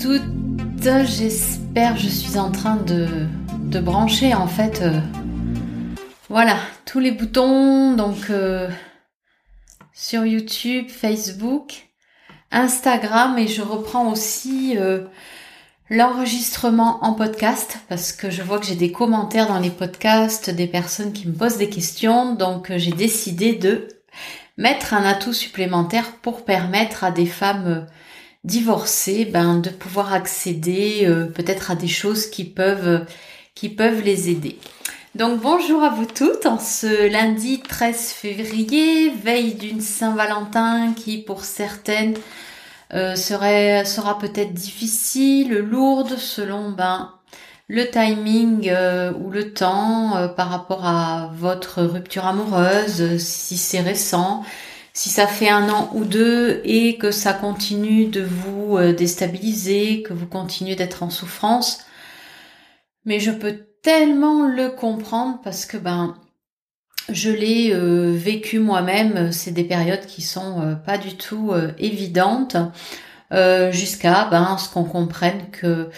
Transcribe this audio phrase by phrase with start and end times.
[0.00, 0.22] Toutes,
[1.04, 3.06] j'espère, je suis en train de,
[3.58, 4.98] de brancher en fait, euh,
[6.30, 8.70] voilà, tous les boutons, donc euh,
[9.92, 11.90] sur YouTube, Facebook,
[12.50, 15.04] Instagram et je reprends aussi euh,
[15.90, 20.66] l'enregistrement en podcast parce que je vois que j'ai des commentaires dans les podcasts, des
[20.66, 23.86] personnes qui me posent des questions, donc j'ai décidé de
[24.56, 27.86] mettre un atout supplémentaire pour permettre à des femmes
[28.44, 33.04] divorcées ben, de pouvoir accéder euh, peut-être à des choses qui peuvent,
[33.54, 34.58] qui peuvent les aider.
[35.14, 41.44] Donc bonjour à vous toutes en ce lundi 13 février, veille d'une Saint-Valentin qui pour
[41.44, 42.14] certaines
[42.94, 47.12] euh, sera peut-être difficile, lourde selon ben,
[47.68, 54.44] le timing euh, ou le temps par rapport à votre rupture amoureuse, si c'est récent,
[55.00, 60.02] si ça fait un an ou deux et que ça continue de vous euh, déstabiliser,
[60.02, 61.86] que vous continuez d'être en souffrance.
[63.06, 66.18] Mais je peux tellement le comprendre parce que ben
[67.08, 69.32] je l'ai euh, vécu moi-même.
[69.32, 72.58] C'est des périodes qui sont euh, pas du tout évidentes
[73.70, 75.88] jusqu'à ben ce qu'on comprenne que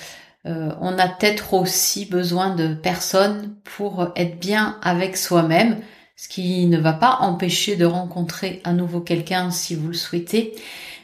[0.44, 5.80] on a peut-être aussi besoin de personnes pour être bien avec soi-même
[6.22, 10.54] ce qui ne va pas empêcher de rencontrer à nouveau quelqu'un si vous le souhaitez.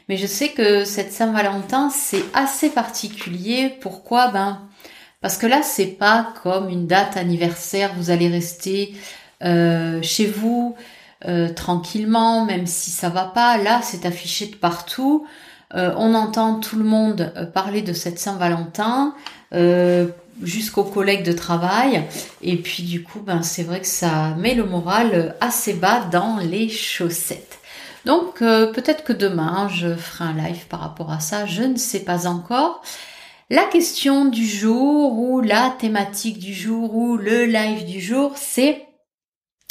[0.07, 3.69] Mais je sais que cette Saint-Valentin, c'est assez particulier.
[3.81, 4.29] Pourquoi?
[4.29, 4.61] Ben
[5.19, 7.91] parce que là, c'est pas comme une date anniversaire.
[7.97, 8.95] Vous allez rester
[9.43, 10.77] euh, chez vous
[11.27, 13.57] euh, tranquillement, même si ça va pas.
[13.57, 15.27] Là, c'est affiché de partout.
[15.75, 19.13] Euh, on entend tout le monde parler de cette Saint-Valentin
[20.41, 22.03] jusqu'aux collègues de travail.
[22.41, 26.37] Et puis du coup, ben, c'est vrai que ça met le moral assez bas dans
[26.37, 27.59] les chaussettes.
[28.05, 31.77] Donc euh, peut-être que demain, je ferai un live par rapport à ça, je ne
[31.77, 32.81] sais pas encore.
[33.49, 38.85] La question du jour ou la thématique du jour ou le live du jour, c'est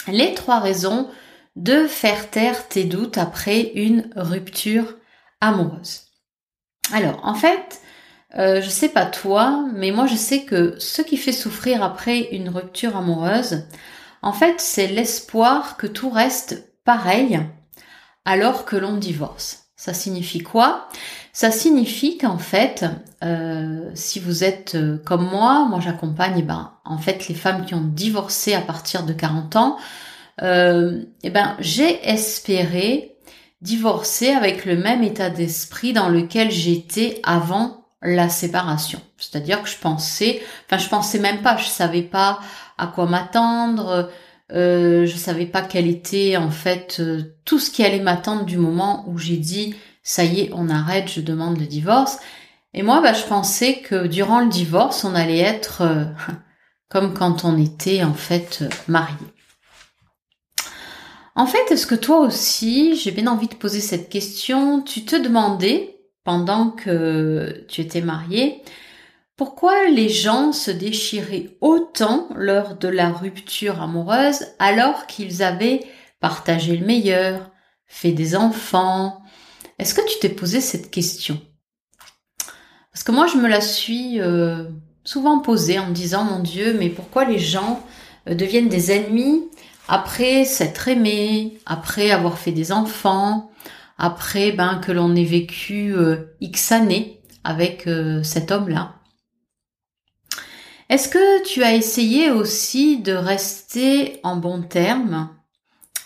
[0.08, 1.08] les trois raisons
[1.54, 4.96] de faire taire tes doutes après une rupture
[5.40, 6.06] amoureuse.
[6.92, 7.80] Alors, en fait,
[8.36, 12.28] euh, je sais pas toi, mais moi je sais que ce qui fait souffrir après
[12.32, 13.64] une rupture amoureuse,
[14.22, 17.40] en fait, c'est l'espoir que tout reste pareil
[18.24, 19.68] alors que l'on divorce.
[19.76, 20.88] Ça signifie quoi?
[21.32, 22.84] Ça signifie qu'en fait,
[23.22, 27.64] euh, si vous êtes euh, comme moi, moi j'accompagne eh ben, en fait les femmes
[27.64, 29.76] qui ont divorcé à partir de 40 ans,
[30.42, 33.16] euh, eh ben, j'ai espéré
[33.62, 39.00] divorcer avec le même état d'esprit dans lequel j'étais avant la séparation.
[39.16, 42.40] C'est-à-dire que je pensais, enfin je pensais même pas, je savais pas
[42.76, 44.10] à quoi m'attendre,
[44.52, 48.56] euh, je savais pas quel était en fait euh, tout ce qui allait m'attendre du
[48.56, 52.18] moment où j'ai dit ça y est, on arrête, je demande le divorce.
[52.72, 56.04] Et moi, bah, je pensais que durant le divorce, on allait être euh,
[56.88, 59.16] comme quand on était en fait marié.
[61.34, 65.14] En fait, est-ce que toi aussi, j'ai bien envie de poser cette question, tu te
[65.14, 65.97] demandais
[66.28, 68.60] pendant que tu étais marié,
[69.34, 75.86] pourquoi les gens se déchiraient autant lors de la rupture amoureuse alors qu'ils avaient
[76.20, 77.50] partagé le meilleur,
[77.86, 79.22] fait des enfants?
[79.78, 81.40] Est-ce que tu t'es posé cette question?
[82.92, 84.64] Parce que moi je me la suis euh,
[85.04, 87.82] souvent posée en me disant mon Dieu, mais pourquoi les gens
[88.28, 89.48] euh, deviennent des ennemis
[89.88, 93.50] après s'être aimés, après avoir fait des enfants,
[93.98, 98.94] après ben que l'on ait vécu euh, X années avec euh, cet homme-là.
[100.88, 105.28] Est-ce que tu as essayé aussi de rester en bon terme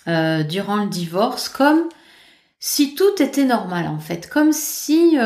[0.08, 1.84] euh, durant le divorce comme
[2.58, 5.16] si tout était normal en fait, comme si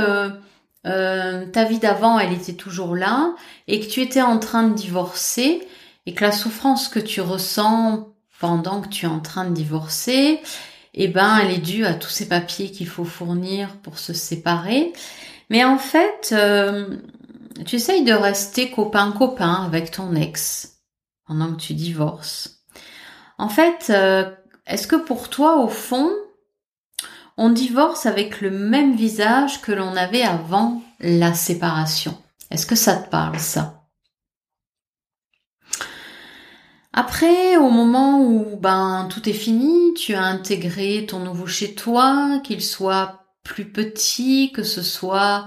[0.82, 3.34] ta vie d'avant elle était toujours là
[3.66, 5.66] et que tu étais en train de divorcer
[6.06, 8.08] et que la souffrance que tu ressens
[8.40, 10.40] pendant que tu es en train de divorcer,
[10.96, 14.92] eh ben, elle est due à tous ces papiers qu'il faut fournir pour se séparer.
[15.50, 16.96] Mais en fait, euh,
[17.64, 20.78] tu essayes de rester copain-copain avec ton ex
[21.26, 22.62] pendant que tu divorces.
[23.38, 24.30] En fait, euh,
[24.66, 26.10] est-ce que pour toi, au fond,
[27.36, 32.16] on divorce avec le même visage que l'on avait avant la séparation?
[32.50, 33.75] Est-ce que ça te parle, ça?
[36.98, 42.40] Après, au moment où ben tout est fini, tu as intégré ton nouveau chez toi,
[42.42, 45.44] qu'il soit plus petit, que ce soit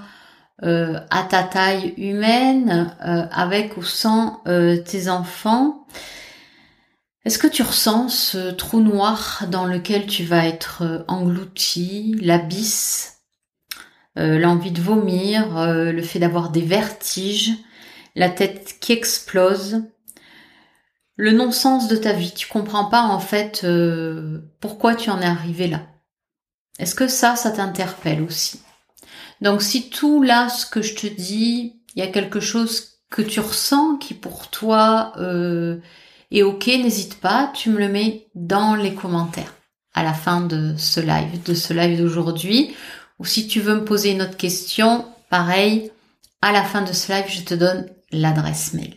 [0.62, 5.88] euh, à ta taille humaine, euh, avec ou sans euh, tes enfants.
[7.26, 13.16] Est-ce que tu ressens ce trou noir dans lequel tu vas être englouti, l'abysse
[14.16, 17.54] l'envie de vomir, le fait d'avoir des vertiges,
[18.16, 19.84] la tête qui explose,
[21.20, 22.32] le non-sens de ta vie.
[22.32, 25.82] Tu comprends pas en fait euh, pourquoi tu en es arrivé là.
[26.80, 28.62] Est-ce que ça, ça t'interpelle aussi?
[29.42, 33.22] Donc si tout là, ce que je te dis, il y a quelque chose que
[33.22, 35.14] tu ressens qui pour toi
[36.32, 39.56] est ok, n'hésite pas, tu me le mets dans les commentaires
[39.94, 42.74] à la fin de ce live, de ce live d'aujourd'hui.
[43.20, 45.92] Ou si tu veux me poser une autre question, pareil,
[46.42, 48.96] à la fin de ce live, je te donne l'adresse mail.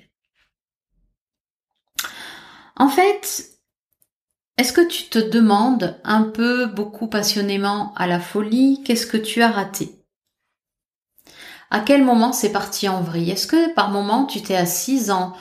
[2.76, 3.50] En fait,
[4.58, 9.42] est-ce que tu te demandes un peu, beaucoup passionnément à la folie, qu'est-ce que tu
[9.42, 10.02] as raté?
[11.70, 13.30] À quel moment c'est parti en vrille?
[13.30, 15.32] Est-ce que par moment tu t'es assise en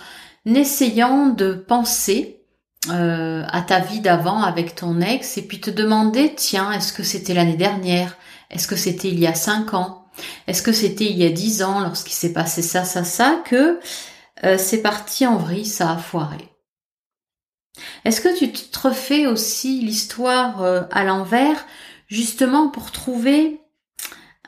[0.45, 2.45] essayant de penser
[2.89, 7.03] euh, à ta vie d'avant avec ton ex et puis te demander, tiens, est-ce que
[7.03, 8.17] c'était l'année dernière?
[8.49, 10.05] Est-ce que c'était il y a cinq ans?
[10.47, 13.79] Est-ce que c'était il y a dix ans lorsqu'il s'est passé ça, ça, ça, que
[14.43, 16.50] euh, c'est parti en vrille, ça a foiré?
[18.06, 21.65] Est-ce que tu te refais aussi l'histoire euh, à l'envers
[22.07, 23.62] justement pour trouver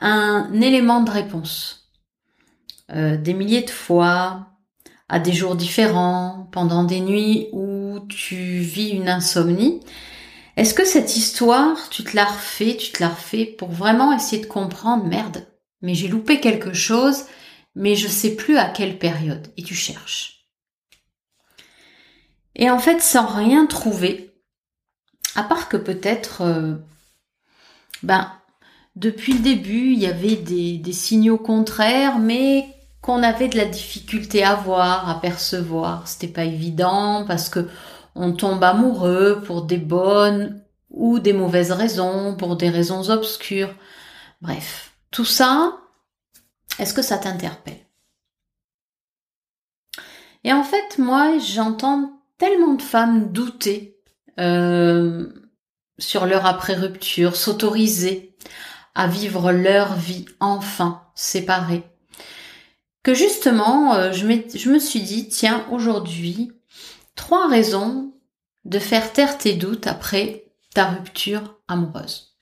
[0.00, 1.90] un élément de réponse
[2.90, 4.48] Des milliers de fois,
[5.08, 9.80] à des jours différents, pendant des nuits où tu vis une insomnie?
[10.56, 14.40] Est-ce que cette histoire, tu te la refais, tu te la refais pour vraiment essayer
[14.40, 15.46] de comprendre, merde,
[15.82, 17.24] mais j'ai loupé quelque chose,
[17.74, 20.33] mais je sais plus à quelle période, et tu cherches.
[22.64, 24.34] Et en fait, sans rien trouver,
[25.34, 26.76] à part que peut-être, euh,
[28.02, 28.32] ben,
[28.96, 32.66] depuis le début, il y avait des, signaux contraires, mais
[33.02, 36.08] qu'on avait de la difficulté à voir, à percevoir.
[36.08, 37.68] C'était pas évident parce que
[38.14, 43.74] on tombe amoureux pour des bonnes ou des mauvaises raisons, pour des raisons obscures.
[44.40, 45.76] Bref, tout ça,
[46.78, 47.84] est-ce que ça t'interpelle?
[50.44, 53.98] Et en fait, moi, j'entends tellement de femmes douter
[54.38, 55.28] euh,
[55.98, 58.36] sur leur après-rupture, s'autoriser
[58.94, 61.84] à vivre leur vie enfin séparée
[63.04, 64.26] que justement, euh, je,
[64.58, 66.50] je me suis dit, tiens, aujourd'hui,
[67.14, 68.12] trois raisons
[68.64, 72.34] de faire taire tes doutes après ta rupture amoureuse.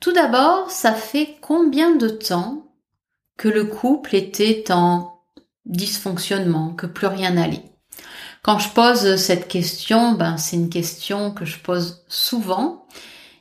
[0.00, 2.72] Tout d'abord, ça fait combien de temps
[3.36, 5.18] que le couple était en
[5.64, 7.64] dysfonctionnement, que plus rien n'allait?
[8.42, 12.86] Quand je pose cette question, ben c'est une question que je pose souvent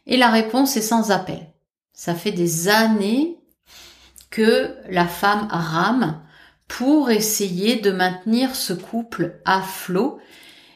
[0.06, 1.48] et la réponse est sans appel.
[1.94, 3.38] Ça fait des années
[4.30, 6.22] que la femme rame
[6.68, 10.20] pour essayer de maintenir ce couple à flot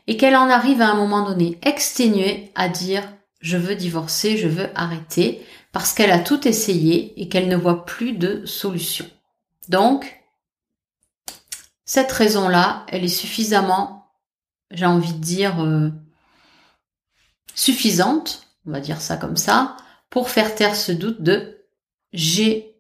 [0.08, 3.04] et qu'elle en arrive à un moment donné exténuée à dire
[3.40, 7.86] je veux divorcer, je veux arrêter parce qu'elle a tout essayé et qu'elle ne voit
[7.86, 9.06] plus de solution.
[9.70, 10.22] Donc,
[11.86, 14.01] cette raison-là, elle est suffisamment,
[14.72, 15.90] j'ai envie de dire, euh,
[17.56, 19.78] suffisante, on va dire ça comme ça,
[20.10, 21.58] pour faire taire ce doute de
[22.14, 22.76] j'ai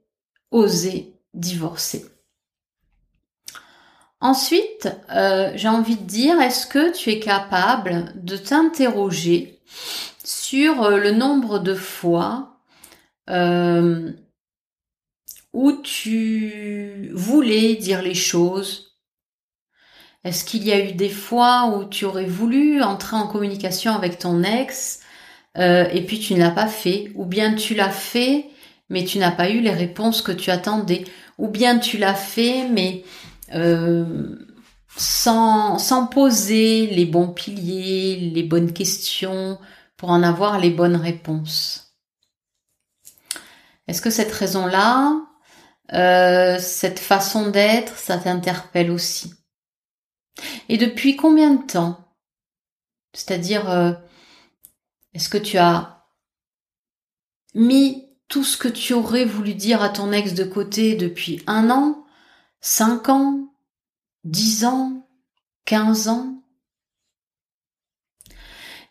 [0.52, 2.06] oser divorcer.
[4.20, 9.60] Ensuite, euh, j'ai envie de dire, est-ce que tu es capable de t'interroger
[10.24, 12.60] sur euh, le nombre de fois
[13.30, 14.12] euh,
[15.54, 18.91] où tu voulais dire les choses
[20.24, 24.20] Est-ce qu'il y a eu des fois où tu aurais voulu entrer en communication avec
[24.20, 25.00] ton ex
[25.58, 27.12] et puis tu ne l'as pas fait?
[27.16, 28.52] Ou bien tu l'as fait
[28.92, 31.06] mais tu n'as pas eu les réponses que tu attendais?
[31.38, 33.04] Ou bien tu l'as fait, mais
[33.56, 34.36] euh,
[34.98, 39.58] sans, sans poser les bons piliers, les bonnes questions,
[39.96, 41.96] pour en avoir les bonnes réponses?
[43.88, 45.22] Est-ce que cette raison-là,
[45.94, 49.34] euh, cette façon d'être, ça t'interpelle aussi?
[50.70, 52.16] Et depuis combien de temps?
[53.14, 53.94] C'est-à-dire, euh,
[55.14, 56.06] est-ce que tu as
[57.54, 61.70] mis tout ce que tu aurais voulu dire à ton ex de côté depuis un
[61.70, 62.06] an,
[62.62, 63.54] cinq ans,
[64.24, 65.08] dix ans,
[65.66, 66.42] quinze ans?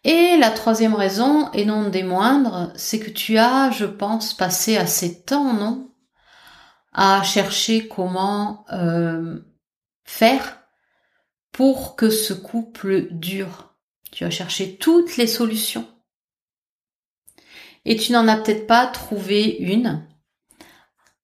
[0.04, 4.76] Et la troisième raison, et non des moindres, c'est que tu as, je pense, passé
[4.76, 5.90] assez de temps, non?
[6.92, 9.40] À chercher comment euh,
[10.04, 10.59] faire
[11.60, 13.74] pour que ce couple dure.
[14.12, 15.86] Tu as cherché toutes les solutions
[17.84, 20.08] et tu n'en as peut-être pas trouvé une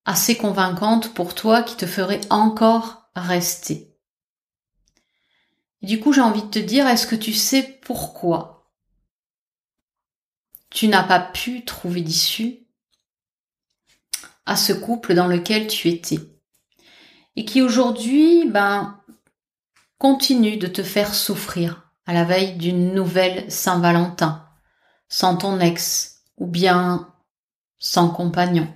[0.05, 3.97] assez convaincante pour toi qui te ferait encore rester.
[5.81, 8.71] du coup, j'ai envie de te dire, est-ce que tu sais pourquoi
[10.69, 12.59] tu n'as pas pu trouver d'issue
[14.45, 16.19] à ce couple dans lequel tu étais?
[17.35, 19.01] Et qui aujourd'hui, ben,
[19.97, 24.45] continue de te faire souffrir à la veille d'une nouvelle Saint-Valentin,
[25.09, 27.13] sans ton ex ou bien
[27.79, 28.67] sans compagnon.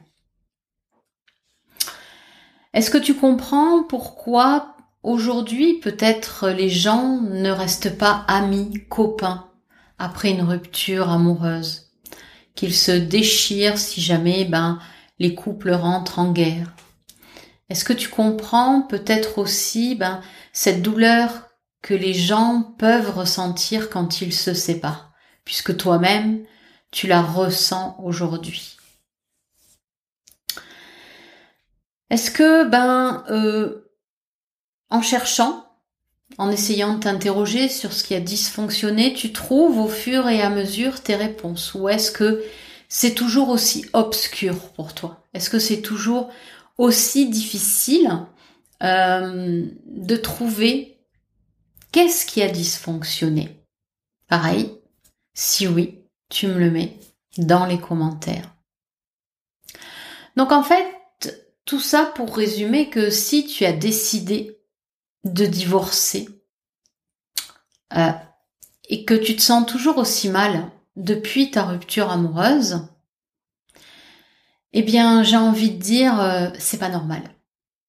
[2.74, 9.50] Est-ce que tu comprends pourquoi aujourd'hui peut-être les gens ne restent pas amis, copains
[9.98, 11.92] après une rupture amoureuse,
[12.56, 14.80] qu'ils se déchirent si jamais ben
[15.20, 16.74] les couples rentrent en guerre.
[17.72, 20.20] Est-ce que tu comprends peut-être aussi ben,
[20.52, 21.48] cette douleur
[21.82, 25.14] que les gens peuvent ressentir quand ils se séparent,
[25.46, 26.44] puisque toi-même,
[26.92, 28.76] tu la ressens aujourd'hui?
[32.10, 33.90] Est-ce que, ben, euh,
[34.90, 35.66] en cherchant,
[36.38, 40.50] en essayant de t'interroger sur ce qui a dysfonctionné, tu trouves au fur et à
[40.50, 41.74] mesure tes réponses?
[41.74, 42.44] Ou est-ce que
[42.90, 45.26] c'est toujours aussi obscur pour toi?
[45.34, 46.30] Est-ce que c'est toujours
[46.78, 48.26] aussi difficile
[48.84, 51.00] euh, de trouver
[51.92, 53.64] qu'est-ce qui a dysfonctionné
[54.28, 54.72] Pareil,
[55.34, 56.00] si oui,
[56.30, 56.98] tu me le mets
[57.38, 58.56] dans les commentaires.
[60.36, 60.88] Donc en fait,
[61.66, 64.60] tout ça pour résumer que si tu as décidé
[65.24, 66.28] de divorcer
[67.96, 68.12] euh,
[68.90, 72.88] et que tu te sens toujours aussi mal depuis ta rupture amoureuse,
[74.74, 77.24] eh bien, j'ai envie de dire, euh, c'est pas normal.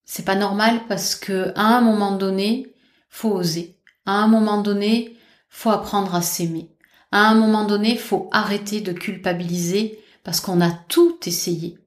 [0.05, 2.73] C'est pas normal parce que à un moment donné,
[3.09, 3.79] faut oser.
[4.05, 5.17] À un moment donné,
[5.49, 6.69] faut apprendre à s'aimer.
[7.11, 11.77] À un moment donné, faut arrêter de culpabiliser parce qu'on a tout essayé.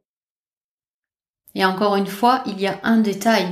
[1.55, 3.47] Et encore une fois, il y a un détail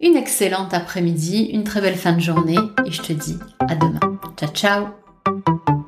[0.00, 4.00] une excellente après-midi, une très belle fin de journée et je te dis à demain.
[4.36, 5.79] Ciao ciao